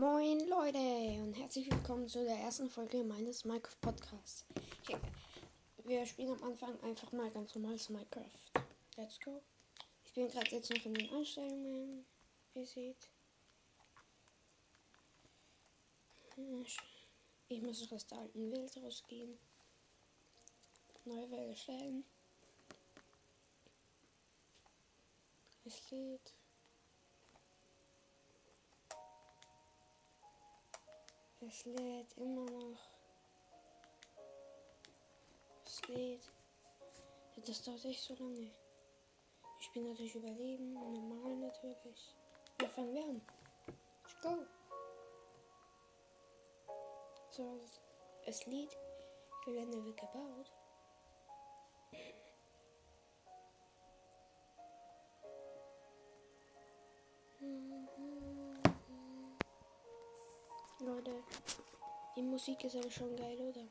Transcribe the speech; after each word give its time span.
Moin 0.00 0.48
Leute 0.48 0.78
und 1.22 1.34
herzlich 1.34 1.70
willkommen 1.70 2.08
zu 2.08 2.24
der 2.24 2.36
ersten 2.36 2.70
Folge 2.70 3.04
meines 3.04 3.44
Minecraft 3.44 3.76
Podcasts. 3.82 4.46
Okay. 4.80 4.96
Wir 5.84 6.06
spielen 6.06 6.30
am 6.30 6.42
Anfang 6.42 6.80
einfach 6.80 7.12
mal 7.12 7.30
ganz 7.30 7.54
normales 7.54 7.90
Minecraft. 7.90 8.24
Let's 8.96 9.20
go. 9.20 9.42
Ich 10.06 10.14
bin 10.14 10.28
gerade 10.28 10.50
jetzt 10.52 10.70
noch 10.70 10.86
in 10.86 10.94
den 10.94 11.10
Einstellungen, 11.10 12.06
wie 12.54 12.60
ihr 12.60 12.66
seht. 12.66 13.10
Ich 17.50 17.60
muss 17.60 17.92
aus 17.92 18.06
der 18.06 18.20
alten 18.20 18.50
Welt 18.52 18.74
rausgehen. 18.82 19.36
Neue 21.04 21.30
Welt 21.30 21.50
erstellen. 21.50 22.04
Es 25.66 25.90
lädt. 25.90 26.32
Es 31.42 31.64
lädt 31.64 32.12
immer 32.18 32.44
noch. 32.44 32.78
Es 35.64 35.88
lädt. 35.88 36.30
Das 37.46 37.62
dauert 37.62 37.84
echt 37.86 38.02
so 38.02 38.14
lange. 38.14 38.50
Ich 39.58 39.72
bin 39.72 39.88
natürlich 39.88 40.14
überleben, 40.14 40.74
normal 40.74 41.36
natürlich. 41.36 42.14
Wir 42.58 42.68
fangen 42.68 42.94
wir 42.94 43.04
an. 43.04 43.22
Let's 44.02 44.20
go. 44.20 44.46
So, 47.30 47.60
es 48.26 48.44
lädt. 48.46 48.76
Gelände 49.46 49.82
wird 49.82 49.96
gebaut. 49.96 50.52
Leute, 61.00 61.24
die 62.14 62.22
Musik 62.22 62.62
ist 62.64 62.76
aber 62.76 62.90
schon 62.90 63.16
geil, 63.16 63.38
oder? 63.40 63.66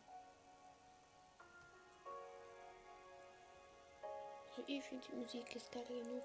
Also 4.50 4.64
ich 4.66 4.84
finde 4.84 5.06
die 5.08 5.16
Musik 5.16 5.56
ist 5.56 5.72
geil 5.72 5.86
genug. 5.86 6.24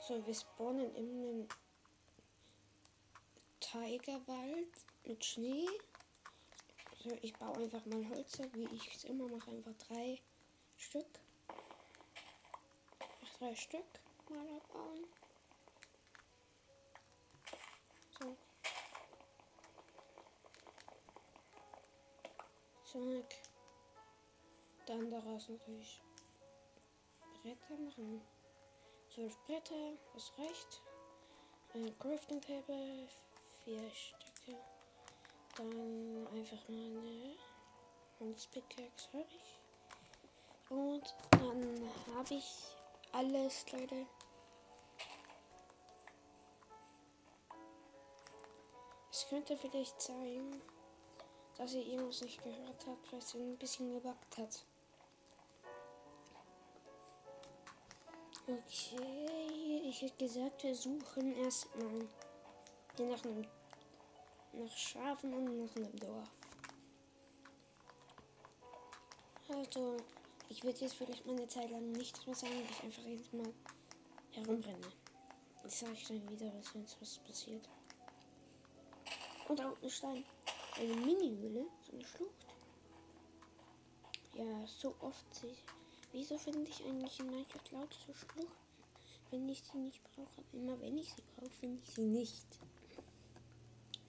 So, 0.00 0.26
wir 0.26 0.34
spawnen 0.34 0.94
in 0.94 1.24
einem 1.24 1.48
Tigerwald 3.60 4.68
mit 5.04 5.24
Schnee. 5.24 5.68
So, 7.02 7.16
ich 7.22 7.32
baue 7.32 7.56
einfach 7.56 7.86
mal 7.86 8.06
Holz 8.10 8.38
wie 8.52 8.68
ich 8.74 8.94
es 8.94 9.04
immer 9.04 9.26
mache. 9.26 9.50
Einfach 9.50 9.72
drei 9.88 10.20
Stück. 10.76 11.06
Ach, 13.24 13.38
drei 13.38 13.54
Stück 13.54 13.86
mal 14.28 14.46
abbauen. 14.46 15.06
So. 18.20 18.36
Zack. 22.84 23.34
Dann 24.84 25.10
daraus 25.10 25.48
natürlich 25.48 26.02
Bretter 27.42 27.76
machen. 27.78 28.20
Zwölf 29.08 29.38
Bretter, 29.46 29.94
das 30.12 30.32
reicht. 30.36 30.82
Ein 31.72 31.98
Crafting 31.98 32.42
Table, 32.42 33.08
vier 33.64 33.90
Stücke. 33.90 34.29
Dann 35.60 36.26
einfach 36.32 36.68
mal 36.70 36.86
eine 36.86 37.36
Holzpickaxe 38.18 39.08
habe 39.12 39.26
ich. 39.28 39.60
Und 40.70 41.14
dann 41.32 41.90
habe 42.16 42.34
ich 42.34 42.64
alles, 43.12 43.70
Leute. 43.70 44.06
Es 49.10 49.28
könnte 49.28 49.54
vielleicht 49.58 50.00
sein, 50.00 50.62
dass 51.58 51.74
ihr 51.74 51.86
irgendwas 51.86 52.22
nicht 52.22 52.42
gehört 52.42 52.86
habt, 52.86 53.12
weil 53.12 53.18
es 53.18 53.34
ein 53.34 53.58
bisschen 53.58 53.92
gebackt 53.92 54.38
hat. 54.38 54.64
Okay, 58.46 59.82
ich 59.84 60.00
hätte 60.00 60.24
gesagt, 60.24 60.62
wir 60.62 60.74
suchen 60.74 61.36
erstmal 61.36 62.08
nach 62.98 63.24
einem 63.24 63.46
nach 64.52 64.76
Schafen 64.76 65.32
und 65.32 65.58
nach 65.58 65.76
einem 65.76 65.96
Dorf. 65.96 66.30
Also, 69.48 69.96
ich 70.48 70.62
würde 70.62 70.78
jetzt 70.80 70.94
vielleicht 70.94 71.26
mal 71.26 71.36
eine 71.36 71.48
Zeit 71.48 71.70
lang 71.70 71.90
nichts 71.92 72.24
mehr 72.26 72.36
sagen, 72.36 72.52
ich 72.70 72.84
einfach 72.84 73.04
jetzt 73.04 73.32
mal 73.32 73.52
herumrenne. 74.32 74.92
Ich 75.66 75.74
sage 75.74 75.92
ich 75.92 76.06
dann 76.06 76.28
wieder, 76.28 76.52
was 76.54 76.74
wenn 76.74 76.84
was 77.00 77.18
passiert. 77.18 77.68
Und 79.48 79.58
da 79.58 79.68
unten 79.68 79.84
ein 79.84 79.90
Stein. 79.90 80.24
Eine 80.76 80.94
Mini-Höhle, 80.94 81.66
so 81.86 81.92
eine 81.92 82.04
Schlucht. 82.04 82.46
Ja, 84.34 84.66
so 84.66 84.94
oft 85.00 85.34
sehe 85.34 85.50
ich. 85.50 85.64
Wieso 86.12 86.38
finde 86.38 86.68
ich 86.68 86.84
eigentlich 86.84 87.20
in 87.20 87.26
Minecraft 87.30 87.70
lauter 87.72 87.98
so 88.06 88.14
Schluchten, 88.14 88.46
wenn 89.30 89.48
ich 89.48 89.62
sie 89.62 89.78
nicht 89.78 90.02
brauche? 90.02 90.44
Immer 90.52 90.80
wenn 90.80 90.98
ich 90.98 91.12
sie 91.12 91.22
brauche, 91.36 91.50
finde 91.50 91.82
ich 91.82 91.94
sie 91.94 92.02
nicht. 92.02 92.46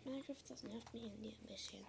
Minecraft, 0.06 0.44
das 0.47 0.63
nervt 0.63 0.94
mich 0.94 1.03
ein 1.03 1.45
bisschen. 1.47 1.85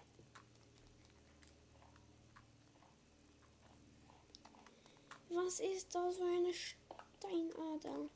Was 5.30 5.60
ist 5.60 5.94
das 5.94 6.16
für 6.16 6.24
eine 6.24 6.52
Steinader? 6.52 8.10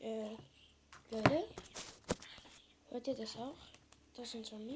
Äh, 0.00 0.36
Leute? 1.10 1.48
Hört 2.88 3.06
ihr 3.06 3.14
das 3.14 3.36
auch? 3.36 3.54
Das 4.16 4.34
ist 4.34 4.52
ein 4.52 4.66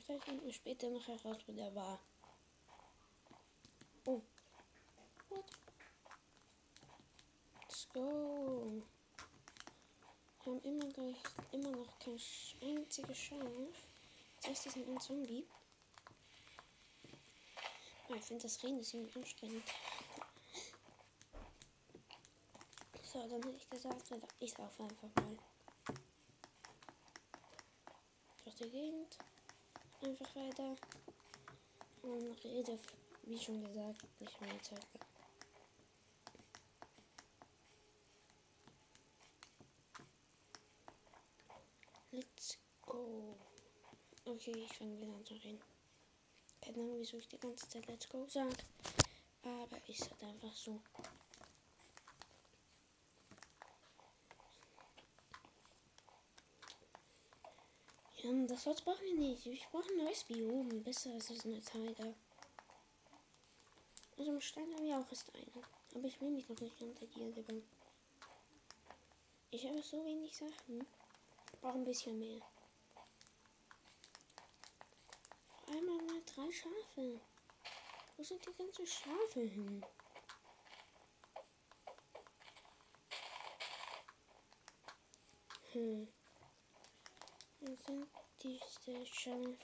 Vielleicht 0.00 0.24
finden 0.24 0.44
wir 0.44 0.52
später 0.52 0.90
noch 0.90 1.06
heraus, 1.06 1.38
wo 1.46 1.52
der 1.52 1.74
war. 1.74 1.98
Oh. 4.06 4.20
What? 5.28 5.44
Let's 7.60 7.88
go. 7.92 8.82
Wir 10.42 10.52
haben 10.52 10.62
immer, 10.62 10.88
gleich, 10.88 11.16
immer 11.52 11.70
noch 11.70 11.98
kein 11.98 12.20
einziges 12.62 13.18
Chance. 13.18 13.72
Jetzt 14.46 14.66
ist 14.66 14.76
ein 14.76 15.00
Zombie. 15.00 15.46
Oh, 18.08 18.14
ich 18.14 18.22
finde 18.22 18.42
das 18.42 18.62
Reden 18.62 18.80
ist 18.80 18.92
irgendwie 18.92 19.18
anstrengend. 19.18 19.64
So, 23.02 23.26
dann 23.28 23.42
hätte 23.42 23.56
ich 23.56 23.70
gesagt, 23.70 24.12
ich 24.40 24.58
laufe 24.58 24.82
einfach 24.82 25.08
mal 25.16 25.38
durch 28.44 28.56
die 28.56 28.70
Gegend 28.70 29.16
einfach 30.04 30.36
weiter 30.36 30.76
und 32.02 32.44
rede, 32.44 32.78
wie 33.22 33.38
schon 33.38 33.64
gesagt, 33.64 34.02
nicht 34.20 34.40
mehr 34.40 34.62
Zeit. 34.62 34.86
Let's 42.10 42.58
go. 42.82 43.36
Okay, 44.24 44.52
ich 44.52 44.72
fange 44.72 45.00
wieder 45.00 45.14
an 45.14 45.24
zu 45.24 45.34
reden. 45.34 45.60
Keine 46.60 46.78
Ahnung, 46.78 46.98
wieso 46.98 47.16
ich 47.16 47.28
die 47.28 47.38
ganze 47.38 47.68
Zeit 47.68 47.86
Let's 47.86 48.08
go 48.08 48.26
sage. 48.28 48.56
Aber 49.42 49.88
ist 49.88 50.10
halt 50.10 50.22
einfach 50.22 50.54
so. 50.54 50.80
Ähm, 58.24 58.46
das 58.46 58.64
Holz 58.64 58.80
brauchen 58.80 59.04
wir 59.04 59.14
nicht. 59.14 59.46
Ich 59.46 59.68
brauche 59.68 59.88
ein 59.90 59.98
neues 59.98 60.24
Biom. 60.24 60.82
Besser 60.82 61.12
als 61.12 61.28
das 61.28 61.44
eine 61.44 61.60
Tiger. 61.60 62.14
Also 64.16 64.30
im 64.30 64.40
Stein 64.40 64.72
haben 64.74 64.84
wir 64.84 64.98
auch 64.98 65.10
erst 65.10 65.34
eine. 65.34 65.64
Aber 65.94 66.04
ich 66.04 66.20
will 66.20 66.30
mich 66.30 66.48
noch 66.48 66.58
nicht 66.60 66.80
unter 66.80 67.06
die 67.06 67.20
Erde 67.20 67.62
Ich 69.50 69.66
habe 69.66 69.82
so 69.82 70.04
wenig 70.04 70.34
Sachen. 70.34 70.86
Ich 71.52 71.60
brauche 71.60 71.74
ein 71.74 71.84
bisschen 71.84 72.18
mehr. 72.18 72.40
Allem 75.66 75.86
mal 75.86 76.22
drei 76.24 76.50
Schafe. 76.50 77.20
Wo 78.16 78.22
sind 78.22 78.46
die 78.46 78.52
ganzen 78.54 78.86
Schafe 78.86 79.40
hin? 79.40 79.84
Hm. 85.72 86.08
Sind 87.66 88.06
diese 88.42 89.06
Schafe? 89.06 89.56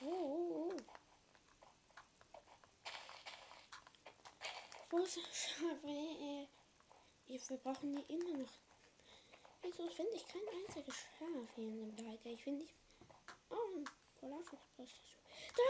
Oh, 0.00 0.06
oh, 0.06 0.72
oh. 0.72 0.76
Wo 4.90 5.04
sind 5.04 5.26
Schafe? 5.32 6.48
Wir 7.26 7.58
brauchen 7.58 7.94
die 7.94 8.12
immer 8.12 8.38
noch. 8.38 8.50
Wieso 9.62 9.88
finde 9.88 10.16
ich 10.16 10.26
kein 10.26 10.42
einziges 10.48 10.96
Schaf 10.96 11.54
hier 11.54 11.68
in 11.68 11.96
dem 11.96 12.06
Leiter? 12.06 12.30
Ich 12.30 12.42
finde 12.42 12.64
nicht. 12.64 12.74
Oh, 13.50 13.76
ein 13.76 13.84
Polarfuchspost. 14.18 15.00
Da! 15.56 15.62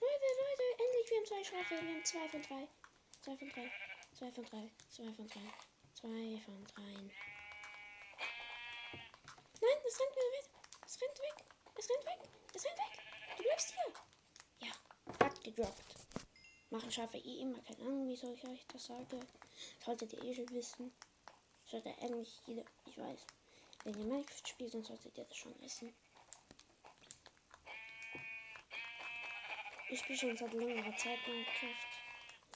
Leute, 0.00 0.28
Leute, 0.40 0.64
endlich, 0.82 1.10
wir 1.10 1.18
haben 1.18 1.26
zwei 1.26 1.44
Schafe. 1.44 1.86
Wir 1.86 1.94
haben 1.94 2.04
zwei 2.04 2.28
von 2.28 2.42
drei. 2.42 2.68
Zwei 3.20 3.36
von 3.36 3.48
drei. 3.48 3.93
Zwei 4.24 4.32
von 4.32 4.44
drei. 4.46 4.70
Zwei 4.88 5.12
von 5.12 5.26
drei. 5.26 5.52
Zwei 5.92 6.40
von 6.46 6.64
drei. 6.64 6.82
Nein, 9.60 9.78
es 9.86 10.00
rennt 10.00 10.16
wieder 10.16 10.32
weg. 10.32 10.48
Es 10.86 11.02
rennt 11.02 11.18
weg. 11.18 11.44
Es 11.76 11.90
rennt 11.90 12.06
weg. 12.06 12.30
Es 12.54 12.64
rennt 12.64 12.78
weg. 12.78 13.04
Du 13.36 13.42
bleibst 13.42 13.74
hier. 13.74 14.66
Ja, 14.66 14.72
hat 15.26 15.44
gedroppt. 15.44 15.94
Machen 16.70 16.90
Schafe 16.90 17.18
eh 17.18 17.40
immer 17.42 17.58
keine 17.64 17.80
Ahnung, 17.80 18.08
wie 18.08 18.16
soll 18.16 18.32
ich 18.32 18.48
euch 18.48 18.66
das 18.68 18.86
sagen. 18.86 19.20
Solltet 19.84 20.14
ihr 20.14 20.24
eh 20.24 20.34
schon 20.34 20.48
wissen. 20.48 20.94
Sollte 21.66 21.94
eigentlich 21.98 22.40
jeder, 22.46 22.64
ich 22.86 22.96
weiß. 22.96 23.26
Wenn 23.84 23.98
ihr 23.98 24.06
Minecraft 24.06 24.46
spielt, 24.46 24.72
dann 24.72 24.84
solltet 24.84 25.18
ihr 25.18 25.24
das 25.26 25.36
schon 25.36 25.60
wissen. 25.60 25.94
Ich 29.90 29.98
spiele 30.00 30.18
schon 30.18 30.36
seit 30.38 30.54
längerer 30.54 30.96
Zeit 30.96 31.18
Minecraft. 31.28 31.88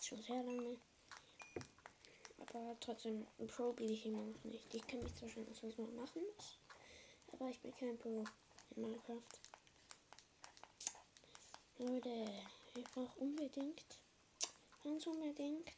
Schon 0.00 0.23
sehr 0.23 0.43
lange. 0.43 0.81
Aber 2.58 2.76
trotzdem, 2.81 3.25
ein 3.38 3.46
Pro 3.46 3.72
bin 3.72 3.88
ich 3.88 4.05
immer 4.05 4.20
noch 4.20 4.44
nicht. 4.44 4.75
Ich 4.75 4.84
kenne 4.87 5.05
mich 5.05 5.14
zwar 5.14 5.28
schon 5.28 5.49
aus, 5.49 5.62
was 5.62 5.78
man 5.78 5.94
machen 5.94 6.22
muss. 6.34 6.58
Aber 7.32 7.49
ich 7.49 7.60
bin 7.60 7.75
kein 7.76 7.96
Pro 7.96 8.25
in 8.75 8.82
Minecraft. 8.82 9.22
Leute, 11.78 12.28
ich 12.75 12.84
brauche 12.84 13.20
unbedingt, 13.20 13.84
ganz 14.82 15.06
unbedingt 15.06 15.70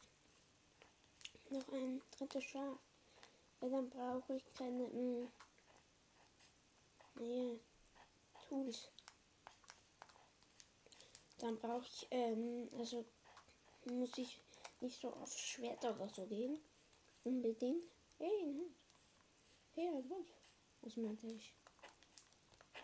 noch 1.51 1.69
ein 1.69 2.01
drittes 2.17 2.45
Schaf. 2.45 2.79
Weil 3.61 3.71
dann 3.71 3.91
brauche 3.91 4.37
ich 4.37 4.55
keine, 4.55 4.91
hm, 4.91 5.29
nee, 7.17 7.61
Tools. 8.49 8.89
Dann 11.37 11.59
brauche 11.59 11.85
ich, 11.85 12.07
ähm, 12.11 12.71
also 12.79 13.05
muss 13.85 14.17
ich 14.17 14.41
nicht 14.81 14.99
so 14.99 15.13
auf 15.13 15.37
Schwerter 15.37 15.95
oder 15.95 16.09
so 16.09 16.25
gehen. 16.25 16.59
Unbedingt. 17.25 17.85
Hey, 18.19 18.47
nein. 18.47 18.75
Hey, 19.75 19.91
was? 20.09 20.27
Was 20.83 20.97
meinte 20.97 21.27
ich? 21.27 21.55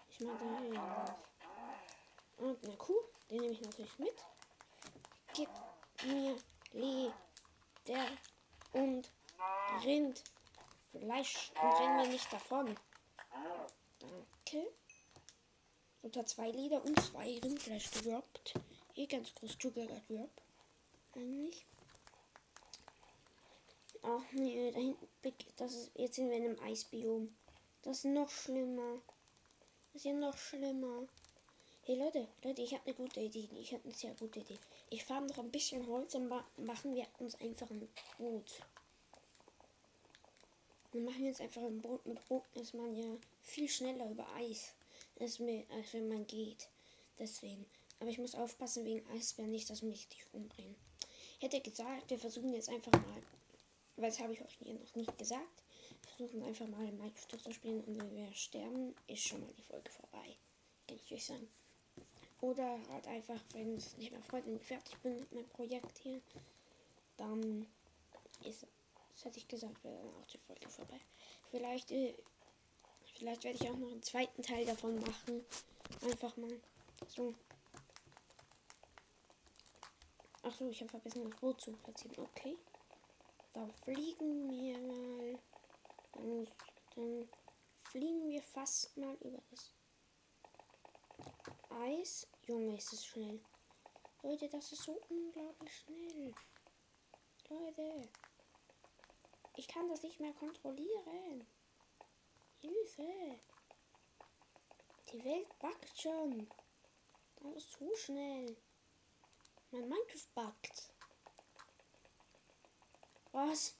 Ich 0.09 0.21
meinte, 0.21 0.45
hey, 0.45 0.73
was? 0.73 1.13
Und 2.37 2.65
eine 2.65 2.77
Kuh, 2.77 3.01
den 3.31 3.41
nehme 3.41 3.53
ich 3.53 3.61
natürlich 3.63 3.99
mit. 3.99 4.15
Gib 5.35 5.49
mir 6.05 6.37
Leder 6.73 8.09
und 8.73 9.11
Rind. 9.83 10.23
Fleisch 10.91 11.53
und 11.63 11.73
renn 11.73 11.97
mir 11.97 12.09
nicht 12.09 12.33
davon. 12.33 12.75
Danke. 13.99 14.73
Unter 16.03 16.25
zwei 16.25 16.51
Leder 16.51 16.83
und 16.85 16.99
zwei 17.01 17.39
Rindfleisch 17.39 17.91
gedroppt. 17.91 18.55
Hier 18.95 19.07
ganz 19.07 19.35
groß 19.35 19.57
Sugar 19.61 19.87
Drop. 19.87 20.31
Eigentlich. 21.15 21.67
Ach 24.09 24.23
nee, 24.31 24.71
da 24.71 24.79
hinten, 24.79 25.09
das 25.57 25.75
ist, 25.75 25.91
jetzt 25.97 26.15
sind 26.15 26.31
wir 26.31 26.37
in 26.37 26.45
einem 26.45 26.61
Eisbiom. 26.61 27.35
Das 27.83 27.99
ist 27.99 28.05
noch 28.05 28.31
schlimmer. 28.31 29.01
Das 29.93 29.97
ist 29.97 30.05
ja 30.05 30.13
noch 30.13 30.39
schlimmer. 30.39 31.09
Hey 31.83 31.97
Leute, 31.99 32.29
Leute, 32.45 32.63
ich 32.63 32.73
habe 32.73 32.85
eine 32.87 32.95
gute 32.95 33.19
Idee. 33.19 33.49
Ich 33.61 33.73
habe 33.73 33.83
eine 33.83 33.93
sehr 33.93 34.15
gute 34.15 34.39
Idee. 34.39 34.59
Ich 34.91 35.03
fahre 35.03 35.27
noch 35.27 35.39
ein 35.39 35.51
bisschen 35.51 35.85
Holz 35.89 36.15
und 36.15 36.29
machen 36.29 36.95
wir 36.95 37.05
uns 37.19 37.35
einfach 37.41 37.69
ein 37.69 37.89
Boot. 38.17 38.61
Dann 40.93 41.05
machen 41.05 41.23
wir 41.23 41.31
uns 41.31 41.41
einfach 41.41 41.63
ein 41.63 41.83
Boot. 41.83 42.07
Mit 42.07 42.25
Boot 42.29 42.45
ist 42.55 42.75
man 42.75 42.95
ja 42.95 43.17
viel 43.43 43.69
schneller 43.69 44.09
über 44.09 44.33
Eis 44.37 44.73
als, 45.19 45.41
mir, 45.41 45.65
als 45.71 45.93
wenn 45.95 46.07
man 46.07 46.25
geht. 46.29 46.69
Deswegen. 47.19 47.67
Aber 47.99 48.11
ich 48.11 48.19
muss 48.19 48.37
aufpassen 48.37 48.85
wegen 48.85 49.05
Eisbären 49.17 49.51
nicht, 49.51 49.69
dass 49.69 49.83
mich 49.83 50.07
die 50.07 50.37
umbringen. 50.37 50.77
Hätte 51.41 51.61
gesagt, 51.61 52.09
wir 52.09 52.21
versuchen 52.21 52.55
jetzt 52.55 52.69
einfach 52.69 52.93
mal, 52.93 53.23
weil 53.97 54.11
das 54.11 54.21
habe 54.21 54.33
ich 54.33 54.41
euch 54.41 54.61
noch 54.61 54.95
nicht 54.95 55.19
gesagt, 55.19 55.65
versuchen 56.17 56.43
einfach 56.43 56.67
mal 56.67 56.91
Minecraft 56.93 57.39
zu 57.43 57.53
spielen 57.53 57.83
und 57.85 58.01
wenn 58.01 58.15
wir 58.15 58.33
sterben, 58.35 58.95
ist 59.07 59.27
schon 59.27 59.41
mal 59.41 59.53
die 59.55 59.63
Folge 59.63 59.91
vorbei. 59.91 60.37
Kann 60.87 60.99
ich 61.05 61.13
euch 61.13 61.27
sagen. 61.27 61.49
Oder 62.41 62.79
halt 62.91 63.07
einfach, 63.07 63.41
wenn 63.53 63.77
es 63.77 63.97
nicht 63.97 64.13
mehr 64.13 64.23
vollständig 64.23 64.65
fertig 64.65 64.97
bin 64.99 65.19
mit 65.21 65.33
meinem 65.33 65.49
Projekt 65.49 65.99
hier, 65.99 66.21
dann 67.17 67.67
ist, 68.45 68.67
das 69.15 69.25
hätte 69.25 69.39
ich 69.39 69.49
gesagt, 69.49 69.83
wäre 69.83 69.97
dann 69.97 70.15
auch 70.15 70.27
die 70.27 70.39
Folge 70.39 70.69
vorbei. 70.69 71.01
Vielleicht 71.51 71.91
äh, 71.91 72.15
Vielleicht 73.19 73.45
werde 73.45 73.59
ich 73.61 73.71
auch 73.71 73.77
noch 73.77 73.91
einen 73.91 74.03
zweiten 74.03 74.43
Teil 74.43 74.67
davon 74.67 75.01
machen. 75.01 75.45
Einfach 76.03 76.37
mal 76.37 76.61
so. 77.09 77.35
Ach 80.43 80.55
so, 80.55 80.69
ich 80.69 80.81
habe 80.81 80.91
vergessen, 80.91 81.29
das 81.31 81.41
Boot 81.41 81.61
zu 81.61 81.73
platzieren. 81.73 82.19
Okay. 82.19 82.57
Da 83.57 83.67
fliegen 83.85 84.51
wir 84.51 84.79
mal. 84.83 85.39
Dann, 86.13 86.47
dann 86.95 87.29
fliegen 87.85 88.29
wir 88.29 88.43
fast 88.43 88.95
mal 88.99 89.15
über 89.23 89.43
das 89.51 89.73
Eis. 91.71 92.29
Junge, 92.47 92.77
ist 92.77 92.93
es 92.93 93.07
schnell. 93.07 93.41
Leute, 94.23 94.51
das 94.51 94.73
ist 94.73 94.83
so 94.83 95.01
unglaublich 95.09 95.75
schnell. 95.75 96.35
Leute. 97.49 98.11
Ich 99.55 99.69
kann 99.69 99.89
das 99.89 100.03
nicht 100.03 100.21
mehr 100.21 100.35
kontrollieren. 100.35 101.47
Hilfe! 102.59 103.41
Die 105.13 105.25
Welt 105.25 105.59
backt 105.61 105.99
schon. 105.99 106.47
Das 107.37 107.57
ist 107.57 107.73
zu 107.73 107.91
schnell. 107.97 108.55
Mein 109.71 109.89
Minecraft 109.89 110.29
backt. 110.35 110.96
Was? 113.37 113.77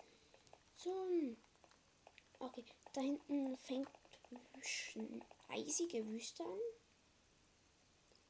Zum. 0.77 1.35
Okay, 2.39 2.63
da 2.93 3.01
hinten 3.01 3.57
fängt 3.57 3.89
eisige 5.49 6.07
Wüste 6.07 6.45
an. 6.45 6.61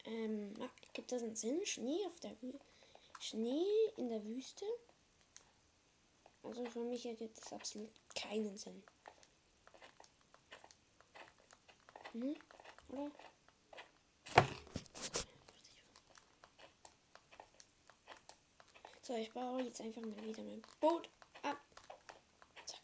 Ähm, 0.05 0.53
gibt 0.93 1.11
das 1.11 1.23
einen 1.23 1.35
Sinn? 1.35 1.65
Schnee 1.65 2.05
auf 2.05 2.17
der 2.21 2.41
Wü 2.41 2.53
Schnee 3.19 3.65
in 3.97 4.07
der 4.07 4.23
Wüste? 4.23 4.65
Also 6.43 6.63
für 6.63 6.85
mich 6.85 7.05
ergibt 7.05 7.37
das 7.39 7.51
absolut 7.51 7.91
keinen 8.15 8.55
Sinn. 8.55 8.81
Ne? 12.13 12.35
Oder? 12.87 13.11
So, 19.07 19.15
ich 19.15 19.31
baue 19.31 19.63
jetzt 19.63 19.79
einfach 19.79 20.01
mal 20.01 20.21
wieder 20.21 20.43
mein 20.43 20.61
Boot 20.81 21.09
ab. 21.41 21.57
Zack. 22.65 22.81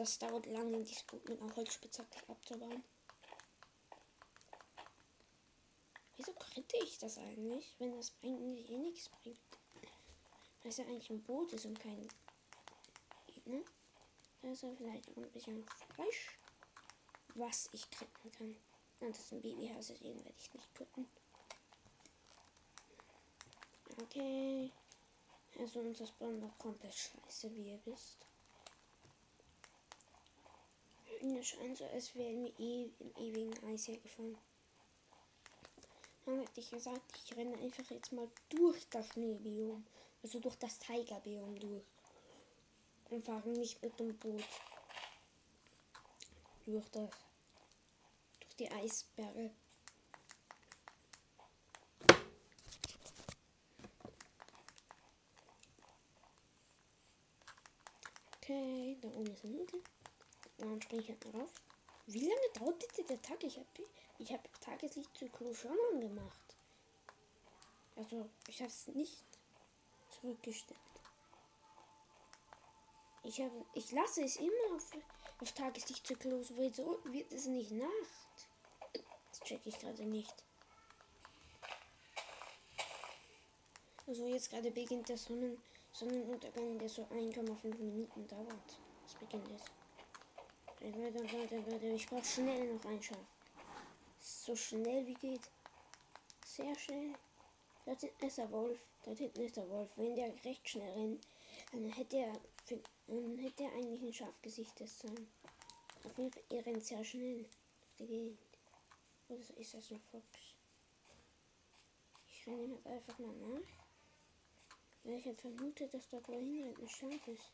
Das 0.00 0.18
dauert 0.18 0.46
lange, 0.46 0.82
dieses 0.82 1.02
Boot 1.02 1.28
mit 1.28 1.42
einer 1.42 1.54
Holzspitzhacke 1.54 2.26
abzubauen. 2.26 2.82
Wieso 6.16 6.32
kritte 6.32 6.78
ich 6.78 6.96
das 6.96 7.18
eigentlich, 7.18 7.74
wenn 7.78 7.94
das 7.94 8.14
eigentlich 8.22 8.70
eh 8.70 8.78
nichts 8.78 9.10
bringt? 9.10 9.38
Weil 10.62 10.70
es 10.70 10.78
ja 10.78 10.86
eigentlich 10.86 11.10
ein 11.10 11.22
Boot 11.22 11.52
ist 11.52 11.66
und 11.66 11.78
kein. 11.78 12.08
Ne? 13.44 13.62
Also 14.42 14.74
vielleicht 14.74 15.06
ein 15.18 15.30
bisschen 15.32 15.66
Fleisch 15.94 16.38
was 17.34 17.68
ich 17.72 17.90
kriegen 17.90 18.32
kann. 18.32 18.56
Und 19.00 19.10
das 19.10 19.18
ist 19.18 19.32
ein 19.32 19.42
Babyhase, 19.42 19.92
den 19.98 20.16
werde 20.24 20.38
ich 20.38 20.54
nicht 20.54 20.74
töten. 20.76 21.10
Okay. 24.00 24.72
Also 25.58 25.80
unser 25.80 26.06
Spawn 26.06 26.40
war 26.40 26.56
komplett 26.56 26.94
scheiße, 26.94 27.54
wie 27.54 27.72
ihr 27.72 27.80
wisst. 27.84 28.29
Mir 31.22 31.42
scheint 31.42 31.76
so, 31.76 31.84
als 31.84 32.14
wären 32.14 32.44
wir 32.44 32.58
eh 32.58 32.90
im 32.98 33.14
ewigen 33.16 33.64
Eis 33.64 33.88
hergefahren. 33.88 34.38
Dann 36.24 36.40
hätte 36.40 36.60
ich 36.60 36.70
gesagt, 36.70 37.22
ich 37.24 37.36
renne 37.36 37.56
einfach 37.58 37.84
jetzt 37.90 38.12
mal 38.12 38.28
durch 38.48 38.88
das 38.88 39.08
Schneebiom. 39.08 39.84
Also 40.22 40.40
durch 40.40 40.56
das 40.56 40.78
Tigerbiom 40.78 41.58
durch. 41.58 41.84
Und 43.10 43.24
fahre 43.24 43.48
nicht 43.50 43.82
mit 43.82 43.98
dem 43.98 44.16
Boot 44.18 44.44
durch 46.64 46.88
das 46.90 47.10
durch 48.40 48.56
die 48.58 48.70
Eisberge. 48.70 49.50
Okay, 58.36 58.96
da 59.00 59.08
oben 59.08 59.32
ist 59.32 59.44
ein 59.44 59.52
Nudel. 59.52 59.82
Dann 60.60 60.80
springe 60.82 61.02
ich 61.02 61.08
halt 61.08 61.32
mal 61.32 61.40
rauf. 61.40 61.50
Wie 62.06 62.28
lange 62.28 62.48
dauert 62.58 62.78
bitte 62.78 63.04
der 63.04 63.22
Tag? 63.22 63.42
Ich 63.44 63.56
habe 63.56 63.66
ich 64.18 64.32
hab 64.32 64.60
Tageslichtzyklus 64.60 65.58
schon 65.58 65.76
angemacht. 65.92 66.56
Also, 67.96 68.28
ich 68.46 68.60
habe 68.60 68.70
es 68.70 68.86
nicht 68.88 69.24
zurückgestellt. 70.10 70.78
Ich, 73.22 73.40
habe, 73.40 73.64
ich 73.74 73.90
lasse 73.92 74.22
es 74.22 74.36
immer 74.36 74.74
auf, 74.74 74.90
auf 75.40 75.52
Tageslichtzyklus. 75.52 76.52
Wieso 76.56 76.98
wird 77.04 77.32
es 77.32 77.46
nicht 77.46 77.70
Nacht? 77.72 78.48
Das 79.30 79.40
checke 79.40 79.68
ich 79.68 79.78
gerade 79.78 80.04
nicht. 80.04 80.34
Also 84.06 84.26
jetzt 84.26 84.50
gerade 84.50 84.70
beginnt 84.70 85.08
der 85.08 85.16
Sonnen 85.16 85.56
Sonnenuntergang, 85.92 86.78
der 86.78 86.88
so 86.88 87.02
1,5 87.04 87.76
Minuten 87.78 88.26
dauert. 88.26 88.78
Das 89.04 89.14
beginnt 89.14 89.48
jetzt. 89.48 89.70
Leute, 90.82 91.18
Leute, 91.18 91.58
Leute, 91.58 91.86
ich 91.88 92.06
brauche 92.06 92.24
schnell 92.24 92.72
noch 92.72 92.84
ein 92.86 93.02
Schaf. 93.02 93.18
So 94.18 94.56
schnell 94.56 95.06
wie 95.06 95.12
geht. 95.12 95.50
Sehr 96.42 96.74
schnell. 96.78 97.12
Dort 97.84 98.00
hinten 98.00 98.24
ist 98.24 98.38
der 98.38 98.50
Wolf. 98.50 98.80
Dort 99.04 99.18
hinten 99.18 99.40
ist 99.42 99.58
der 99.58 99.68
Wolf. 99.68 99.90
Wenn 99.96 100.16
der 100.16 100.32
recht 100.42 100.66
schnell 100.66 100.90
rennt, 100.94 101.26
dann 101.72 101.84
hätte 101.90 102.16
er, 102.16 102.32
dann 103.06 103.36
hätte 103.36 103.64
er 103.64 103.72
eigentlich 103.74 104.02
ein 104.02 104.14
Schafgesicht 104.14 104.80
das 104.80 105.00
sein. 105.00 105.28
Auf 106.02 106.16
jeden 106.16 106.32
Fall, 106.32 106.44
er 106.48 106.64
rennt 106.64 106.86
sehr 106.86 107.04
schnell. 107.04 107.44
Geht. 107.98 108.38
Oder 109.28 109.58
ist 109.58 109.74
das 109.74 109.90
ein 109.90 110.00
Fox? 110.10 110.24
Ich 112.26 112.46
renne 112.46 112.74
jetzt 112.74 112.86
einfach 112.86 113.18
mal 113.18 113.36
nach. 113.36 113.68
Weil 115.04 115.18
ich 115.18 115.26
halt 115.26 115.42
vermute, 115.42 115.88
dass 115.88 116.08
dort 116.08 116.26
wohin 116.28 116.64
rennt 116.64 116.78
ein 116.78 116.88
Schaf 116.88 117.28
ist. 117.28 117.52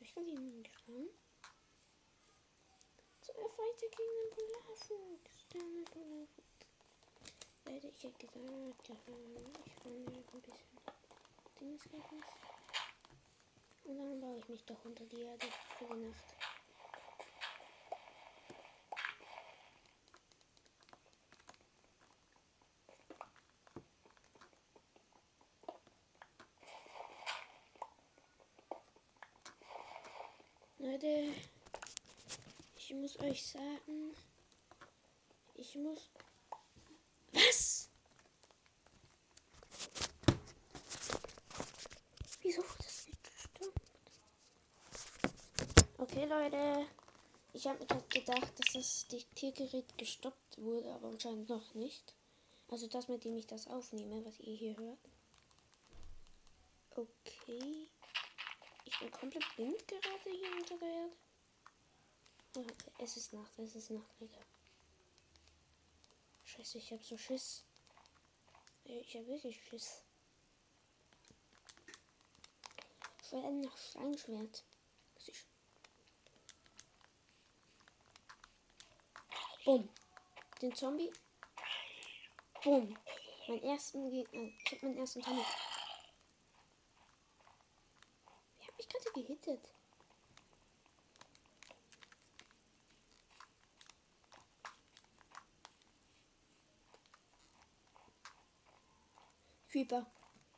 Ich 0.00 0.14
kann 0.14 0.26
ihn 0.26 0.62
er 0.86 1.25
weiter 3.58 3.88
gegen 3.90 4.14
den 4.20 4.30
Polarfuchs. 4.30 5.46
Der 5.52 5.60
Polarfuchs. 5.90 6.56
Leute, 7.66 7.88
ich 7.88 8.02
hätte 8.04 8.26
gesagt, 8.26 8.82
ich 8.82 8.90
mir 9.28 9.40
ein 9.40 10.40
bisschen 10.40 10.68
Dingsgefäß. 11.60 12.30
Und 13.84 13.98
dann 13.98 14.20
baue 14.20 14.38
ich 14.38 14.48
mich 14.48 14.64
doch 14.64 14.84
unter 14.84 15.04
die 15.04 15.22
Erde 15.22 15.46
für 15.78 15.86
die 15.94 16.06
Nacht. 16.06 16.36
Leute, 30.78 31.34
ich 32.76 32.94
muss 33.06 33.20
euch 33.20 33.46
sagen, 33.46 34.16
ich 35.54 35.76
muss 35.76 36.10
was? 37.30 37.88
Wieso 42.42 42.62
wurde 42.62 42.78
das 42.78 43.06
nicht 43.06 43.22
gestoppt? 43.22 43.80
Okay, 45.98 46.24
Leute. 46.24 46.88
Ich 47.52 47.68
habe 47.68 47.78
mir 47.78 47.86
gerade 47.86 48.08
gedacht, 48.08 48.52
dass 48.58 48.72
das 48.72 49.06
Diktiergerät 49.06 49.96
gestoppt 49.96 50.58
wurde, 50.58 50.92
aber 50.92 51.06
anscheinend 51.06 51.48
noch 51.48 51.74
nicht. 51.74 52.12
Also 52.66 52.88
das, 52.88 53.06
mit 53.06 53.22
dem 53.22 53.36
ich 53.36 53.46
das 53.46 53.68
aufnehme, 53.68 54.24
was 54.24 54.40
ihr 54.40 54.56
hier 54.56 54.76
hört. 54.76 54.98
Okay. 56.90 57.86
Ich 58.84 58.98
bin 58.98 59.12
komplett 59.12 59.44
blind 59.54 59.86
gerade 59.86 60.30
hier 60.30 60.50
unter 60.56 60.76
der 60.78 60.88
Erde. 60.88 61.25
Okay, 62.58 62.74
es 63.00 63.18
ist 63.18 63.34
Nacht, 63.34 63.58
es 63.58 63.76
ist 63.76 63.90
Nacht, 63.90 64.18
Digga. 64.18 64.40
Scheiße, 66.42 66.78
ich 66.78 66.90
hab 66.90 67.02
so 67.02 67.18
Schiss. 67.18 67.66
Ich 68.84 69.14
hab 69.14 69.26
wirklich 69.26 69.62
Schiss. 69.62 70.02
Vor 73.24 73.44
allem 73.44 73.60
noch 73.60 73.76
Steinschwert. 73.76 74.64
Bumm. 79.66 79.90
Den 80.62 80.74
Zombie. 80.74 81.12
Bumm. 82.64 82.96
Mein 83.48 83.62
ersten 83.64 84.10
Gegner. 84.10 84.50
Ich 84.64 84.72
hab 84.72 84.82
meinen 84.82 84.96
ersten 84.96 85.22
Zombie. 85.22 85.44
Wie 88.58 88.66
hab 88.66 88.78
ich 88.78 88.88
gerade 88.88 89.12
gehittet? 89.12 89.75
Keeper. 99.76 100.06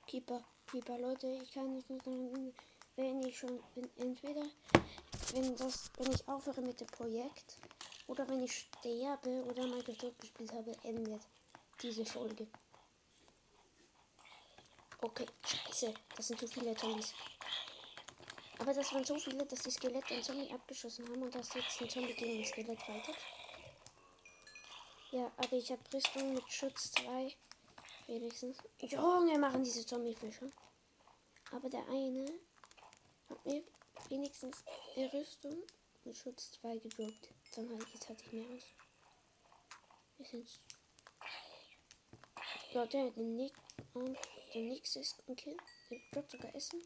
Keeper. 0.06 0.44
Keeper. 0.70 0.96
Leute, 0.96 1.26
ich 1.26 1.50
kann 1.50 1.74
nicht 1.74 1.90
mehr 1.90 1.98
sagen, 2.04 2.54
wenn 2.94 3.20
ich 3.24 3.36
schon 3.36 3.60
bin, 3.74 3.90
entweder 3.96 4.44
wenn 5.32 5.56
das, 5.56 5.90
wenn 5.96 6.12
ich 6.12 6.28
aufhöre 6.28 6.60
mit 6.60 6.78
dem 6.80 6.86
Projekt 6.86 7.56
oder 8.06 8.28
wenn 8.28 8.44
ich 8.44 8.56
sterbe 8.56 9.44
oder 9.46 9.66
Minecraft 9.66 10.14
gespielt 10.20 10.52
habe, 10.52 10.72
endet 10.84 11.20
diese 11.82 12.04
Folge. 12.04 12.46
Okay, 15.00 15.26
scheiße, 15.44 15.94
das 16.16 16.28
sind 16.28 16.38
zu 16.38 16.46
viele 16.46 16.76
Zombies. 16.76 17.12
Aber 18.60 18.72
das 18.72 18.92
waren 18.94 19.04
so 19.04 19.18
viele, 19.18 19.44
dass 19.46 19.62
die 19.62 19.72
Skelette 19.72 20.14
ein 20.14 20.22
Zombie 20.22 20.52
abgeschossen 20.52 21.08
haben 21.08 21.24
und 21.24 21.34
dass 21.34 21.54
jetzt 21.54 21.82
ein 21.82 21.90
Zombie 21.90 22.14
gegen 22.14 22.38
ein 22.38 22.46
Skelett 22.46 22.80
fightet. 22.80 23.16
Ja, 25.10 25.32
aber 25.36 25.54
ich 25.54 25.72
habe 25.72 25.82
Rüstung 25.92 26.34
mit 26.34 26.52
Schutz 26.52 26.92
2. 26.92 27.34
Wenigstens. 28.08 28.56
Junge, 28.80 29.38
machen 29.38 29.62
diese 29.62 29.84
Zombiefische. 29.84 30.50
Aber 31.52 31.68
der 31.68 31.86
eine 31.88 32.26
hat 33.28 33.44
mir 33.44 33.62
wenigstens 34.08 34.64
eine 34.96 35.12
Rüstung 35.12 35.62
mit 36.04 36.16
Schutz 36.16 36.52
2 36.52 36.78
gedroppt. 36.78 37.28
Dann 37.54 37.68
halt, 37.68 37.86
jetzt 37.92 38.08
hatte 38.08 38.24
ich 38.24 38.32
mehr 38.32 38.46
aus. 38.46 38.62
Wir 40.16 40.26
sind. 40.26 40.48
Ja, 42.72 42.86
der, 42.86 43.10
der 43.10 43.24
Nick. 43.24 43.52
Und 43.92 44.16
der 44.54 44.62
nächste 44.62 45.00
ist 45.00 45.22
ein 45.28 45.36
Kill. 45.36 45.58
Der 45.90 45.98
droppt 46.10 46.30
sogar 46.30 46.54
Essen. 46.54 46.82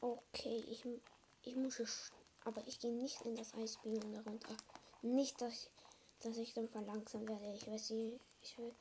Okay, 0.00 0.64
ich, 0.68 0.84
ich 1.44 1.54
muss. 1.54 2.10
Aber 2.44 2.66
ich 2.66 2.80
gehe 2.80 2.92
nicht 2.92 3.20
in 3.22 3.36
das 3.36 3.54
Eisbiom 3.54 4.12
darunter. 4.12 4.56
Nicht, 5.02 5.40
dass 5.40 5.52
ich 5.52 5.70
dass 6.26 6.38
ich 6.38 6.52
dann 6.54 6.68
verlangsamt 6.68 7.28
werde. 7.28 7.54
Ich 7.54 7.66
weiß 7.66 7.90
nicht, 7.90 8.20
ich 8.42 8.58
will. 8.58 8.74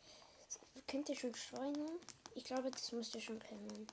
Kennt 0.87 1.09
ihr 1.09 1.15
schon 1.15 1.35
Schweine? 1.35 1.85
Ich 2.33 2.43
glaube, 2.43 2.71
das 2.71 2.91
müsst 2.91 3.13
ihr 3.15 3.21
schon 3.21 3.39
kennen. 3.39 3.87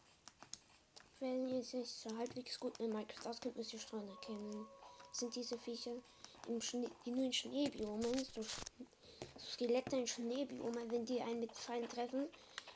Wenn 1.21 1.49
ihr 1.49 1.62
sich 1.62 1.90
so 1.90 2.16
halbwegs 2.16 2.59
gut 2.59 2.78
in 2.80 2.92
Minecraft 2.92 3.30
auskennt, 3.30 3.56
müsst 3.56 3.73
ihr 3.73 3.78
Streuner 3.78 4.16
kennen. 4.23 4.66
Das 5.11 5.21
sind 5.21 5.35
diese 5.37 5.59
Viecher 5.59 5.92
im 6.49 6.61
Schnee, 6.61 6.88
die 7.04 7.11
nur 7.11 7.26
in 7.26 7.32
Schneebiomen, 7.32 8.25
so, 8.35 8.42
so 8.42 9.47
Skelette 9.52 9.97
in 9.97 10.06
Schneebiomen, 10.06 10.90
wenn 10.90 11.04
die 11.04 11.21
einen 11.21 11.40
mit 11.40 11.52
Pfeilen 11.52 11.88
treffen, 11.88 12.28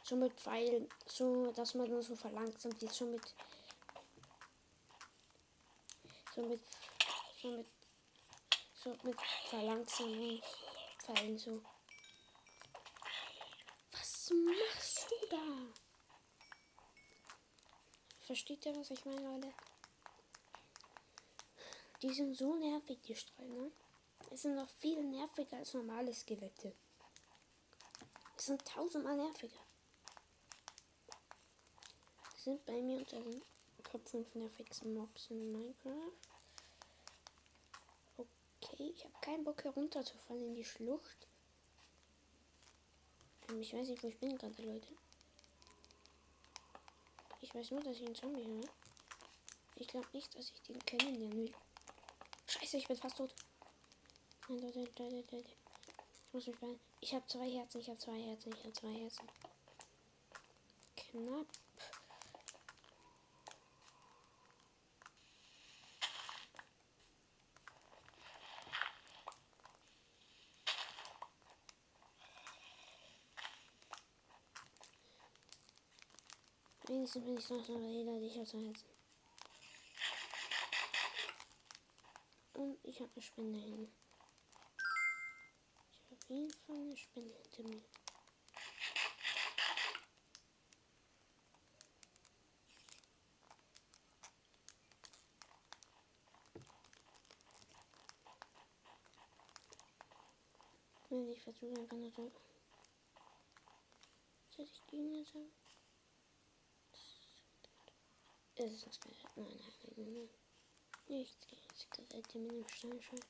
so 0.05 0.15
mit 0.15 0.35
Pfeilen, 0.35 0.89
so 1.07 1.53
dass 1.53 1.75
man 1.75 1.91
dann 1.91 2.03
so 2.03 2.15
verlangsamt 2.15 2.81
wird, 2.81 2.93
so 2.93 3.07
mit 3.07 3.23
so 6.35 6.43
mit 6.43 6.61
so 7.43 7.49
mit 7.49 7.67
so 8.75 8.91
mit 9.03 9.17
Verlangsamungspfeilen 11.07 11.39
so. 11.39 11.63
Was 13.93 14.31
machst 14.31 15.11
du 15.11 15.27
da? 15.31 15.73
Versteht 18.21 18.67
ihr, 18.67 18.77
was 18.77 18.91
ich 18.91 19.05
meine, 19.05 19.23
Leute? 19.23 19.55
Die 22.03 22.13
sind 22.13 22.37
so 22.37 22.57
nervig, 22.57 23.01
die 23.03 23.15
Streuner. 23.15 23.71
Es 24.31 24.43
sind 24.43 24.57
noch 24.57 24.69
viel 24.69 25.03
nerviger 25.05 25.59
als 25.59 25.75
normale 25.75 26.13
Skelette. 26.13 26.75
Es 28.37 28.47
sind 28.47 28.65
tausendmal 28.67 29.17
nerviger. 29.17 29.61
Sie 32.35 32.43
sind 32.51 32.67
bei 32.67 32.83
mir 32.83 32.99
unter 32.99 33.21
den 33.21 33.43
Top 33.85 34.07
5 34.09 34.35
nervigsten 34.35 34.93
Mobs 34.95 35.31
in 35.31 35.53
Minecraft. 35.53 36.26
Okay, 38.61 38.93
ich 38.95 39.05
habe 39.05 39.15
keinen 39.21 39.45
Bock 39.45 39.65
herunterzufallen 39.65 40.49
in 40.49 40.55
die 40.55 40.65
Schlucht. 40.65 41.27
Ähm, 43.49 43.61
ich 43.61 43.73
weiß 43.73 43.89
nicht, 43.89 44.03
wo 44.03 44.09
ich 44.09 44.19
bin 44.19 44.37
gerade, 44.37 44.63
Leute. 44.63 44.89
Ich 47.41 47.55
weiß 47.55 47.71
nur, 47.71 47.83
dass 47.83 47.97
ich 47.97 48.07
einen 48.07 48.15
Zombie 48.15 48.45
habe. 48.45 48.69
Ich 49.77 49.89
glaube 49.89 50.09
nicht, 50.13 50.35
dass 50.37 50.51
ich 50.51 50.63
den 50.63 50.79
kennenlernen 50.85 51.37
will. 51.37 51.55
Scheiße, 52.47 52.79
ich 52.79 52.89
bin 52.89 52.97
fast 52.97 53.17
tot. 53.19 53.35
Ich 54.49 54.49
muss 56.33 56.47
mich 56.47 56.59
beeilen. 56.59 56.81
Ich 57.01 57.15
habe 57.15 57.27
zwei 57.27 57.51
Herzen, 57.51 57.81
ich 57.81 57.89
habe 57.89 57.99
zwei 57.99 58.21
Herzen, 58.21 58.53
ich 58.53 58.65
habe 58.65 58.73
zwei 58.73 58.93
Herzen. 58.93 59.29
Knapp. 60.97 61.47
Wenigstens 77.07 77.25
bin 77.25 77.39
ich 77.39 77.49
noch 77.51 77.65
so 77.65 77.81
widerlich 77.81 78.37
als 78.37 78.53
Heizen. 78.53 78.89
Und 82.55 82.79
ich 82.83 83.01
habe 83.01 83.11
eine 83.15 83.23
Spinne 83.23 83.59
hin. 83.59 83.93
Ich 86.01 86.11
habe 86.11 86.17
auf 86.17 86.29
jeden 86.29 86.51
Fall 86.51 86.77
eine 86.77 86.97
Spinne 86.97 87.33
hinter 87.33 87.63
mir. 87.63 87.83
Nee, 101.11 101.33
ich 101.35 101.43
versuche 101.43 101.81
einfach 101.81 101.97
nur 101.97 102.11
so. 102.11 102.33
Soll 104.57 104.65
ich 104.65 104.83
die 104.91 104.97
nicht 104.97 105.33
sagen? 105.33 105.66
Es 108.59 108.73
ist 108.73 108.87
ein 108.87 108.93
Skelett. 108.93 109.37
Nein, 109.37 109.47
nein, 109.47 109.93
nein, 109.97 110.13
nein. 110.15 110.31
Nichts 111.09 111.47
gegen 111.47 111.77
Skelette 111.77 112.39
mit 112.39 112.53
dem 112.53 112.69
Steinschein. 112.69 113.21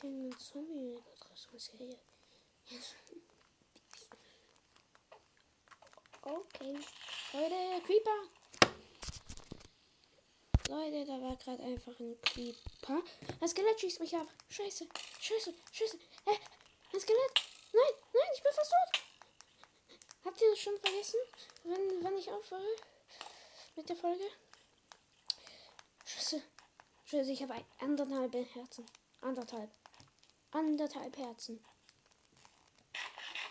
Den 0.00 0.38
Zombie 0.38 1.02
Serie. 1.56 1.98
Okay. 6.22 6.78
Leute, 7.32 7.82
Creeper! 7.84 8.20
Leute, 10.68 11.04
da 11.04 11.20
war 11.20 11.36
gerade 11.36 11.62
einfach 11.64 11.98
ein 11.98 12.20
Creeper. 12.22 13.02
Das 13.40 13.50
Skelett 13.50 13.80
schießt 13.80 14.00
mich 14.00 14.16
ab. 14.16 14.28
Scheiße, 14.48 14.86
scheiße, 15.20 15.54
scheiße. 15.72 15.98
Hä? 16.26 16.38
Ein 16.92 17.00
Skelett? 17.00 17.43
Bin 18.54 18.60
fast 18.60 18.70
tot. 18.70 19.02
Habt 20.24 20.40
ihr 20.40 20.50
das 20.50 20.58
schon 20.60 20.78
vergessen? 20.78 21.18
Wann, 21.64 22.04
wann 22.04 22.18
ich 22.18 22.30
aufhöre? 22.30 22.76
Mit 23.74 23.88
der 23.88 23.96
Folge? 23.96 24.24
Scheiße. 26.04 26.42
Scheiße, 27.04 27.32
ich 27.32 27.42
habe 27.42 27.64
anderthalb 27.80 28.32
Herzen. 28.54 28.86
Anderthalb. 29.20 29.70
Anderthalb 30.52 31.16
Herzen. 31.16 31.64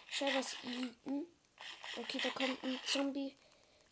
Scheiße, 0.09 0.37
was. 0.37 0.55
Okay, 1.97 2.19
da 2.23 2.29
kommt 2.29 2.63
ein 2.63 2.79
Zombie 2.85 3.35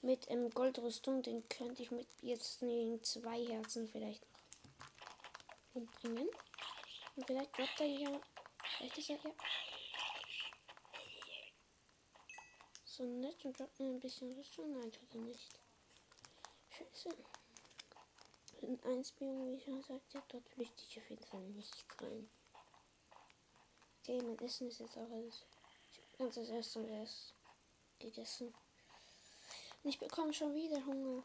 mit 0.01 0.29
ähm, 0.29 0.49
Goldrüstung. 0.51 1.21
Den 1.23 1.47
könnte 1.49 1.83
ich 1.83 1.91
mit 1.91 2.07
jetzt 2.21 2.61
nee, 2.61 2.99
zwei 3.01 3.45
Herzen 3.47 3.89
vielleicht 3.89 4.25
noch 5.73 5.81
umbringen. 5.81 6.29
Und 7.15 7.27
vielleicht 7.27 7.57
droppt 7.57 7.81
er 7.81 7.87
ja. 7.87 8.21
Vielleicht 8.77 8.97
ist 8.97 9.09
er 9.09 9.17
ja. 9.17 9.31
So 13.01 13.07
nett 13.07 13.43
und 13.45 13.57
droppt 13.57 13.79
mir 13.79 13.87
ein 13.87 13.99
bisschen 13.99 14.31
Rüstung. 14.33 14.73
Nein, 14.73 14.91
tut 14.91 15.15
er 15.15 15.21
nicht. 15.21 15.59
Scheiße. 16.69 17.09
In 18.61 18.79
1 18.83 19.11
Biom, 19.13 19.57
wie 19.57 19.59
schon 19.59 19.81
gesagt, 19.81 20.13
ja, 20.13 20.21
dort 20.27 20.47
flüchte 20.49 20.83
ich 20.87 20.99
auf 20.99 21.09
jeden 21.09 21.25
Fall 21.25 21.41
nicht 21.41 21.83
rein. 21.99 22.29
Okay, 23.97 24.21
mein 24.21 24.37
Essen 24.37 24.67
ist 24.67 24.81
jetzt 24.81 24.95
auch 24.99 25.09
alles. 25.09 25.47
Ich 25.91 25.97
habe 25.97 26.17
ganz 26.19 26.35
das 26.35 26.49
erste 26.49 26.77
und 26.77 26.89
erst 26.89 27.33
gegessen. 27.97 28.53
Ich 29.83 29.97
bekomme 29.97 30.31
schon 30.31 30.53
wieder 30.53 30.85
Hunger. 30.85 31.23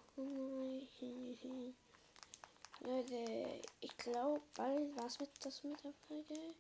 Leute, 2.81 3.61
ich 3.81 3.97
glaube, 3.99 4.41
bald 4.55 4.97
was 4.97 5.21
mit 5.21 5.29
das 5.45 5.63
mit 5.63 5.85
der 5.85 5.93
Folge. 6.09 6.55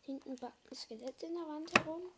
Hinten 0.00 0.34
backt 0.36 0.72
ein 0.72 0.74
Skelett 0.74 1.22
in 1.24 1.34
der 1.34 1.46
Wand 1.46 1.70
herum. 1.74 2.10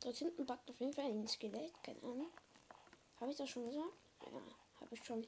Dort 0.00 0.16
hinten 0.16 0.46
backt 0.46 0.68
auf 0.70 0.80
jeden 0.80 0.92
Fall 0.92 1.04
ein 1.04 1.28
Skelett, 1.28 1.72
keine 1.82 2.02
Ahnung. 2.02 2.30
Habe 3.20 3.30
ich 3.30 3.36
das 3.36 3.50
schon 3.50 3.66
gesagt? 3.66 3.92
Ja, 4.22 4.40
habe 4.80 4.94
ich 4.94 5.04
schon. 5.04 5.26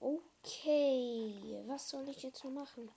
Okay, 0.00 1.62
was 1.66 1.88
soll 1.88 2.08
ich 2.08 2.22
jetzt 2.22 2.44
noch 2.44 2.50
machen? 2.50 2.90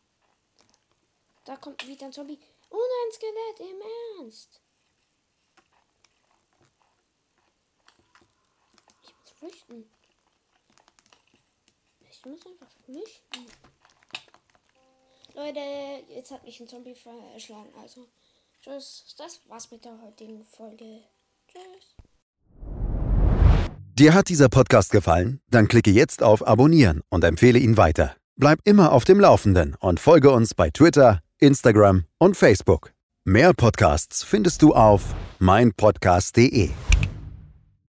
Da 1.45 1.55
kommt 1.55 1.87
wieder 1.87 2.05
ein 2.05 2.13
Zombie. 2.13 2.39
Und 2.69 2.79
ein 2.79 3.11
Skelett, 3.11 3.59
im 3.59 3.81
Ernst. 4.19 4.61
flüchten. 9.37 9.89
Ich 12.09 12.25
muss 12.25 12.45
einfach 12.45 12.71
flüchten. 12.85 13.45
Leute, 15.33 15.59
jetzt 16.09 16.31
hat 16.31 16.43
mich 16.43 16.59
ein 16.59 16.67
Zombie 16.67 16.95
verschlagen. 16.95 17.73
Also, 17.79 18.07
tschüss. 18.67 19.15
Das 19.17 19.41
war's 19.47 19.71
mit 19.71 19.85
der 19.85 19.93
heutigen 20.01 20.43
Folge. 20.45 21.01
Tschüss. 21.47 21.95
Dir 23.97 24.13
hat 24.13 24.29
dieser 24.29 24.49
Podcast 24.49 24.91
gefallen? 24.91 25.41
Dann 25.49 25.67
klicke 25.67 25.89
jetzt 25.89 26.21
auf 26.21 26.45
Abonnieren 26.45 27.01
und 27.09 27.23
empfehle 27.23 27.57
ihn 27.57 27.77
weiter. 27.77 28.15
Bleib 28.35 28.59
immer 28.63 28.91
auf 28.91 29.05
dem 29.05 29.19
Laufenden 29.19 29.75
und 29.79 29.99
folge 29.99 30.29
uns 30.29 30.53
bei 30.53 30.69
Twitter, 30.69 31.21
Instagram 31.39 32.05
und 32.19 32.37
Facebook. 32.37 32.93
Mehr 33.25 33.53
Podcasts 33.53 34.23
findest 34.23 34.61
du 34.61 34.73
auf 34.73 35.15
meinpodcast.de. 35.39 36.69